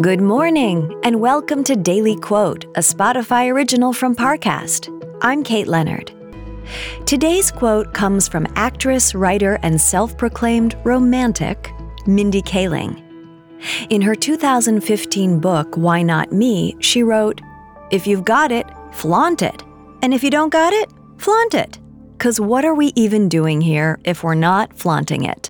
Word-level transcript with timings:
Good 0.00 0.22
morning, 0.22 0.98
and 1.02 1.20
welcome 1.20 1.62
to 1.64 1.76
Daily 1.76 2.16
Quote, 2.16 2.64
a 2.74 2.80
Spotify 2.80 3.52
original 3.52 3.92
from 3.92 4.16
Parcast. 4.16 4.88
I'm 5.20 5.44
Kate 5.44 5.66
Leonard. 5.66 6.10
Today's 7.04 7.50
quote 7.50 7.92
comes 7.92 8.26
from 8.26 8.46
actress, 8.56 9.14
writer, 9.14 9.58
and 9.62 9.78
self 9.78 10.16
proclaimed 10.16 10.74
romantic, 10.84 11.70
Mindy 12.06 12.40
Kaling. 12.40 13.02
In 13.90 14.00
her 14.00 14.14
2015 14.14 15.38
book, 15.38 15.76
Why 15.76 16.00
Not 16.00 16.32
Me, 16.32 16.76
she 16.80 17.02
wrote, 17.02 17.42
If 17.90 18.06
you've 18.06 18.24
got 18.24 18.50
it, 18.50 18.66
flaunt 18.92 19.42
it. 19.42 19.62
And 20.00 20.14
if 20.14 20.24
you 20.24 20.30
don't 20.30 20.48
got 20.48 20.72
it, 20.72 20.90
flaunt 21.18 21.52
it. 21.52 21.78
Because 22.12 22.40
what 22.40 22.64
are 22.64 22.74
we 22.74 22.94
even 22.96 23.28
doing 23.28 23.60
here 23.60 23.98
if 24.04 24.22
we're 24.22 24.34
not 24.34 24.78
flaunting 24.78 25.24
it? 25.24 25.49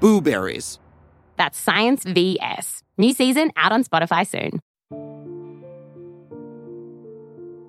Blueberries. 0.00 0.78
That's 1.36 1.58
Science 1.58 2.04
VS. 2.04 2.82
New 2.96 3.12
season 3.12 3.50
out 3.56 3.72
on 3.72 3.84
Spotify 3.84 4.26
soon. 4.26 4.60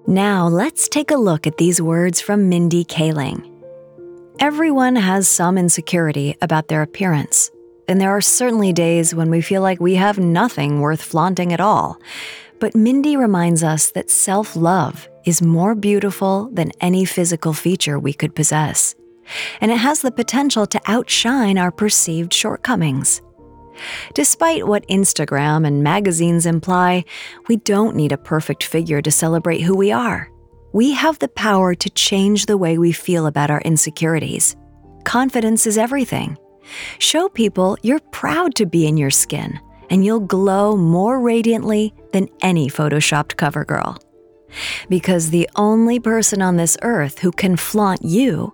Now, 0.08 0.48
let's 0.48 0.88
take 0.88 1.10
a 1.10 1.18
look 1.18 1.48
at 1.48 1.58
these 1.58 1.82
words 1.82 2.22
from 2.22 2.48
Mindy 2.48 2.86
Kaling. 2.86 3.52
Everyone 4.40 4.96
has 4.96 5.28
some 5.28 5.58
insecurity 5.58 6.36
about 6.42 6.68
their 6.68 6.84
appearance, 6.84 7.50
and 7.88 8.00
there 8.00 8.12
are 8.12 8.22
certainly 8.22 8.72
days 8.72 9.16
when 9.16 9.32
we 9.32 9.42
feel 9.42 9.64
like 9.64 9.80
we 9.80 9.96
have 9.96 10.20
nothing 10.20 10.80
worth 10.80 11.02
flaunting 11.02 11.54
at 11.54 11.62
all. 11.62 11.98
But 12.60 12.76
Mindy 12.76 13.18
reminds 13.18 13.64
us 13.64 13.92
that 13.92 14.12
self 14.12 14.56
love 14.56 15.10
is 15.26 15.42
more 15.42 15.74
beautiful 15.74 16.50
than 16.52 16.72
any 16.82 17.04
physical 17.06 17.54
feature 17.54 17.98
we 17.98 18.14
could 18.14 18.36
possess 18.36 18.94
and 19.62 19.72
it 19.72 19.78
has 19.78 20.02
the 20.02 20.12
potential 20.12 20.66
to 20.68 20.82
outshine 20.86 21.58
our 21.58 21.72
perceived 21.72 22.34
shortcomings. 22.34 23.22
Despite 24.14 24.68
what 24.68 24.88
Instagram 24.88 25.68
and 25.68 25.84
magazines 25.84 26.46
imply, 26.46 27.04
we 27.48 27.58
don't 27.58 27.96
need 27.96 28.12
a 28.12 28.18
perfect 28.18 28.64
figure 28.64 29.02
to 29.02 29.12
celebrate 29.12 29.62
who 29.62 29.76
we 29.76 29.92
are. 29.92 30.32
We 30.74 30.94
have 30.94 31.20
the 31.20 31.28
power 31.28 31.76
to 31.76 31.90
change 31.90 32.46
the 32.46 32.58
way 32.58 32.78
we 32.78 32.92
feel 32.92 33.28
about 33.28 33.52
our 33.52 33.62
insecurities. 33.62 34.56
Confidence 35.04 35.68
is 35.68 35.78
everything. 35.78 36.38
Show 37.00 37.30
people 37.30 37.78
you're 37.84 38.00
proud 38.12 38.56
to 38.56 38.66
be 38.66 38.88
in 38.88 38.98
your 38.98 39.12
skin, 39.12 39.60
and 39.90 40.04
you'll 40.04 40.20
glow 40.22 40.76
more 40.76 41.20
radiantly 41.20 41.94
than 42.12 42.30
any 42.42 42.70
photoshopped 42.70 43.38
cover 43.38 43.64
girl. 43.64 43.98
Because 44.90 45.30
the 45.30 45.50
only 45.56 46.00
person 46.00 46.42
on 46.42 46.58
this 46.58 46.78
earth 46.82 47.20
who 47.20 47.32
can 47.32 47.56
flaunt 47.56 48.04
you 48.04 48.54